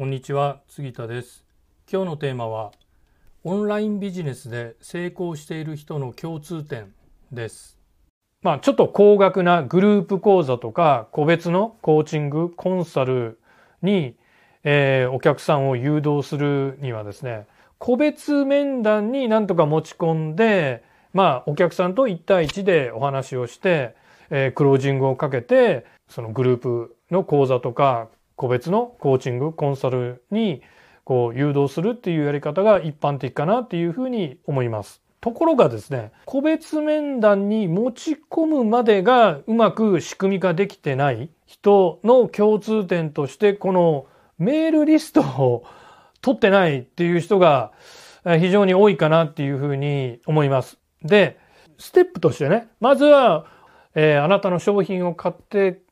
[0.00, 1.44] こんにちは杉田です。
[1.92, 2.72] 今日のテーマは
[3.44, 6.94] オンラインビジネスで成功している人の共通点
[7.30, 7.78] です。
[8.40, 13.40] まあちょっと高額なグループ講座とか個別のコーチングコンサル
[13.82, 14.16] に、
[14.64, 23.94] えー、お客さんを誘導するにはですね個別面談になんとか持ち込んでまあお客さんと1対1でお話をして、
[24.30, 28.08] えー、クロージングをかけてそのグループの講座とか
[28.40, 30.62] 個別のコーチングコンサルに
[31.04, 35.02] こう誘導するっていうやり方が一般的かなっていうふうに思います。
[35.20, 44.06] ところがですね、個別面談に持ち込むまでがうまく仕組み化できてない人の共通点として、この
[44.38, 45.66] メールリストを
[46.22, 47.72] 取ってないっていう人が
[48.24, 50.78] 非常に多いかなっていうふうに思います。
[51.02, 51.38] で、
[51.76, 53.44] ステップとしてね、まずは、
[53.94, 55.82] えー、あなたの商品を買って、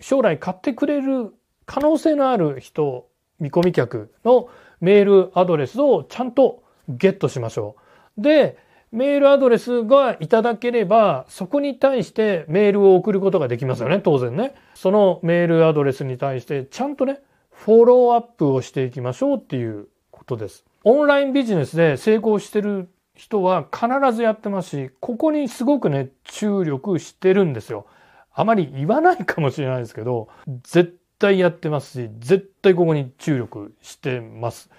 [0.00, 1.32] 将来買ってくれる
[1.66, 3.08] 可能性のある人、
[3.40, 4.48] 見込み客の
[4.80, 7.76] メールアドレスをちゃんとゲットしましょ
[8.18, 8.22] う。
[8.22, 8.58] で、
[8.92, 14.54] メールアドレスがいただければ、そこに対してメールを送ることができますよね、当然ね。
[14.74, 17.20] そのメールアドレスに対してちゃんとね、
[17.50, 20.64] フォローアップをしていきましょうっていうことです。
[20.84, 27.86] オンラインビジネスで成功してる人は必ずやってますし、ここにすごくね、注力してるんですよ。
[28.32, 30.28] あまり言わないかもしれないですけど、
[30.62, 34.70] 絶対やってますし、絶対ここに注力してます。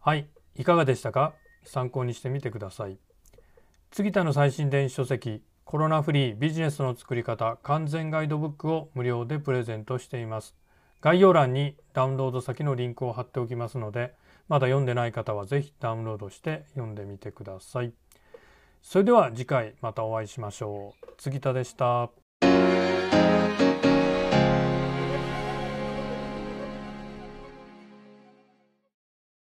[0.00, 0.26] はい、
[0.56, 1.34] いかがでしたか？
[1.64, 2.98] 参考にしてみてください。
[3.92, 10.56] 杉田の最新電子書籍コロナフリービジネスの作り方完全ガイドブックを無料でプレゼントしています。
[11.00, 14.14] 概要欄にダウンロード先のリンクを貼っておきますので、
[14.48, 17.92] まだ読んでない方はぜひダウンロードして読んでみてください。
[18.82, 21.06] それでは次回またお会いしましょう。
[21.18, 22.10] 杉田でした。